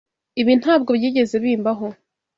Ibi 0.41 0.53
ntabwo 0.61 0.89
byigeze 0.97 1.35
bimbaho. 1.43 1.87